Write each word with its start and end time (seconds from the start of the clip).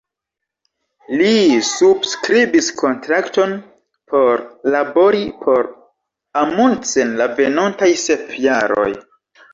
Li 1.17 1.33
subskribis 1.71 2.69
kontrakton 2.79 3.53
por 4.13 4.41
labori 4.77 5.21
por 5.45 5.69
Amundsen 6.45 7.17
la 7.21 7.29
venontaj 7.43 7.95
sep 8.07 8.37
jaroj. 8.49 8.89